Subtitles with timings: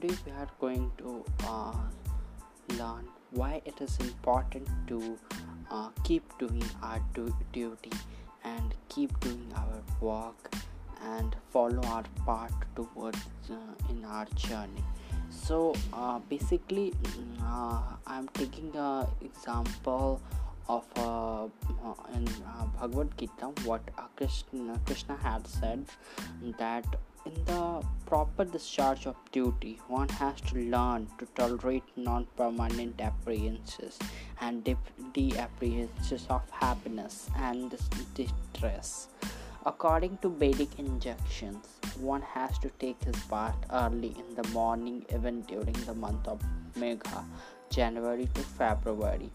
[0.00, 1.74] today we are going to uh,
[2.78, 5.18] learn why it is important to
[5.70, 7.92] uh, keep doing our duty
[8.44, 10.54] and keep doing our work
[11.02, 13.54] and follow our path towards uh,
[13.90, 14.84] in our journey.
[15.30, 16.92] So uh, basically
[17.42, 20.20] uh, i'm taking an example
[20.68, 21.46] of uh,
[21.86, 25.84] Uh, in uh, bhagavad gita what uh, krishna krishna had said
[26.58, 26.96] that
[27.26, 33.98] in the proper discharge of duty, one has to learn to tolerate non permanent appearances
[34.40, 34.64] and
[35.14, 37.74] the appearances of happiness and
[38.14, 39.08] distress.
[39.64, 41.66] According to Vedic injunctions,
[41.98, 46.40] one has to take his bath early in the morning, even during the month of
[46.76, 47.24] Magha,
[47.70, 49.30] January to February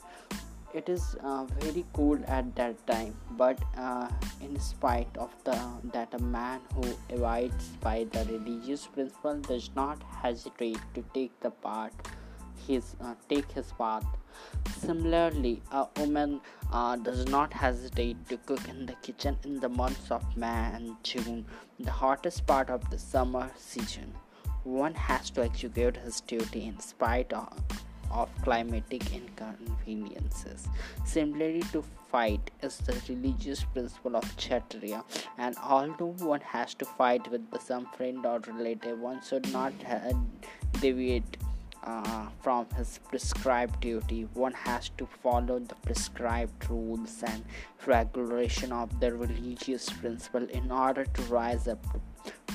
[0.73, 4.07] it is uh, very cool at that time but uh,
[4.41, 5.57] in spite of the
[5.93, 11.51] that a man who abides by the religious principle does not hesitate to take the
[11.51, 11.93] part
[12.67, 14.05] his uh, take his path.
[14.77, 16.41] Similarly a woman
[16.71, 20.95] uh, does not hesitate to cook in the kitchen in the months of may and
[21.03, 21.45] june
[21.79, 24.13] the hottest part of the summer season.
[24.63, 27.49] One has to execute his duty in spite of
[28.13, 30.67] of climatic inconveniences.
[31.05, 35.03] Similarly to fight is the religious principle of Kshatriya,
[35.37, 39.73] and although one has to fight with some friend or relative, one should not
[40.79, 41.37] deviate
[41.83, 44.27] uh, from his prescribed duty.
[44.33, 47.43] One has to follow the prescribed rules and
[47.85, 51.83] regulation of the religious principle in order to rise up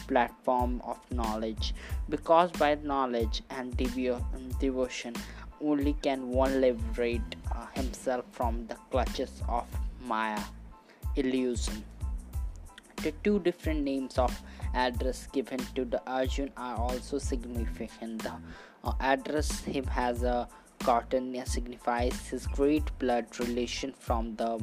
[0.06, 1.74] platform of knowledge
[2.08, 4.22] because by knowledge and devo-
[4.60, 5.14] devotion
[5.60, 9.64] only can one liberate uh, himself from the clutches of
[10.00, 10.40] Maya
[11.16, 11.84] illusion.
[13.02, 14.38] The two different names of
[14.74, 18.22] address given to the Arjun are also significant.
[18.22, 18.32] The
[18.84, 20.48] uh, address him has a
[20.80, 24.60] Kaunteya signifies his great blood relation from the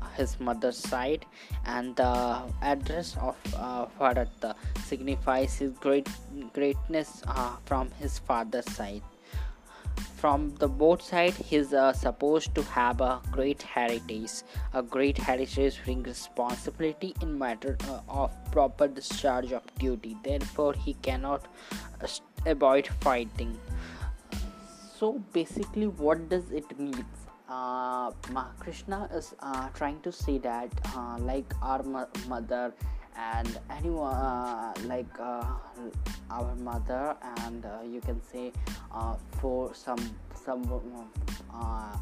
[0.00, 1.26] uh, his mother's side,
[1.66, 4.54] and the address of uh, Bharata
[4.84, 6.08] signifies his great
[6.52, 9.02] greatness uh, from his father's side
[10.20, 14.42] from the both side he's uh, supposed to have a great heritage
[14.74, 20.16] a great heritage brings responsibility in matter uh, of proper discharge of duty.
[20.22, 21.46] Therefore he cannot
[22.02, 22.08] uh,
[22.46, 23.56] avoid fighting.
[24.98, 27.04] So basically what does it mean?
[27.48, 28.10] Uh,
[28.60, 32.74] krishna is uh, trying to say that uh, like our mo- mother
[33.18, 35.44] and anyone uh, like uh,
[36.30, 38.52] our mother and uh, you can say
[38.94, 39.98] uh, for some
[40.34, 40.62] some
[41.52, 41.96] uh,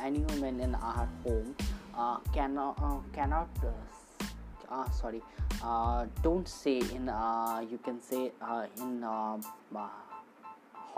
[0.00, 1.54] any woman in our home
[1.96, 2.78] uh, cannot
[3.12, 3.48] cannot
[4.92, 5.22] sorry
[6.22, 7.10] don't say in
[7.68, 8.30] you can say
[8.78, 9.02] in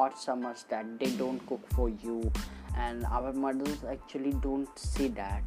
[0.00, 2.32] hot summers that they don't cook for you.
[2.76, 5.42] And our mothers actually don't say that.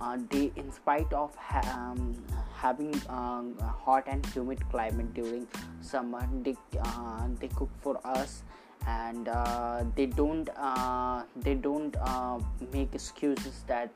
[0.00, 2.14] Uh, they in spite of ha- um,
[2.56, 3.42] having uh,
[3.84, 5.46] hot and humid climate during
[5.80, 6.28] summer.
[6.42, 8.42] They uh, they cook for us
[8.86, 12.38] and uh, they don't uh, they don't uh,
[12.72, 13.90] make excuses that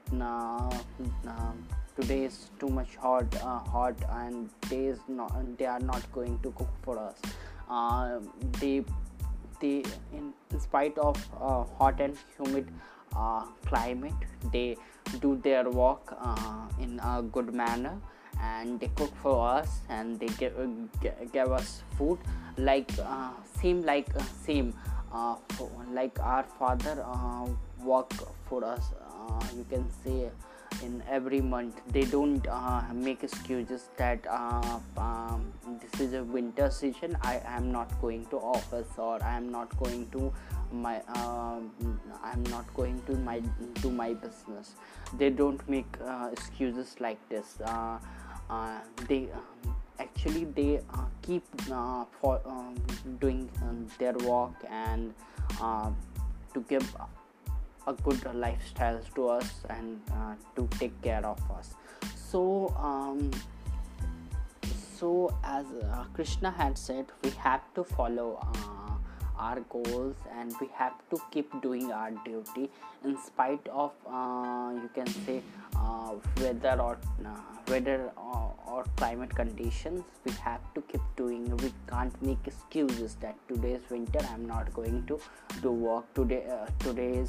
[1.96, 3.34] today is too much hot
[3.76, 7.18] hot and they is not they are not going to cook for us.
[8.60, 8.84] They
[9.60, 11.16] they in, in spite of
[11.78, 12.68] hot and humid
[13.66, 14.14] climate
[14.52, 14.76] they
[15.20, 18.00] do their work uh, in a good manner
[18.40, 22.18] and they cook for us and they give, uh, give us food
[22.56, 23.30] like uh,
[23.60, 24.74] same like uh, same
[25.12, 25.36] uh,
[25.92, 27.46] like our father uh,
[27.82, 28.12] work
[28.48, 28.92] for us
[29.56, 30.30] you can say
[30.82, 31.80] in every month.
[31.88, 32.46] They don't
[32.94, 38.88] make excuses that um, this is a winter season i am not going to office
[38.96, 40.32] or i am not going to
[40.72, 41.60] my uh,
[42.22, 43.40] i'm not going to my
[43.82, 44.74] to my business.
[45.18, 47.98] They don't make uh, excuses like this uh, uh
[49.08, 52.74] they um, actually they uh, keep uh, for um,
[53.20, 55.14] doing um, their work and
[56.54, 56.96] to give
[57.86, 60.00] a good lifestyle to us and
[60.56, 61.74] to take care of us.
[62.16, 63.30] So um,
[64.98, 65.64] so as
[66.14, 68.38] krishna had said we have to follow
[69.46, 72.70] our goals and we have to keep doing our duty
[73.04, 75.42] in spite of uh, you can say
[75.76, 77.30] uh, weather or uh,
[77.68, 80.02] weather or, or, climate conditions.
[80.24, 81.56] We have to keep doing.
[81.58, 84.20] We can't make excuses that today is winter.
[84.32, 85.18] I'm not going to
[85.62, 87.24] do work today uh, today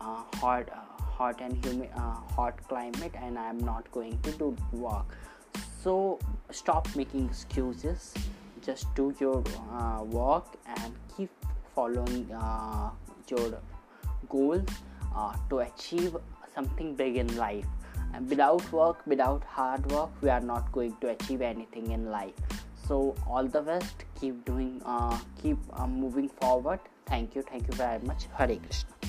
[0.00, 0.68] uh, hot
[1.16, 1.90] hot and humid
[2.36, 5.16] hot climate and i'm not going to do work.
[5.82, 6.18] So
[6.50, 8.14] stop making excuses.
[8.64, 9.42] Just do your
[9.72, 11.30] uh, work and keep
[11.74, 12.90] following uh,
[13.28, 13.60] your
[14.28, 14.68] goals
[15.16, 16.16] uh, to achieve
[16.54, 17.66] something big in life.
[18.14, 22.34] And without work without hard work we are not going to achieve anything in life.
[22.86, 24.04] So all the best.
[24.20, 26.80] Keep doing uh, keep uh, moving forward.
[27.06, 27.42] Thank you.
[27.42, 28.26] Thank you very much.
[28.36, 29.01] Hare krishna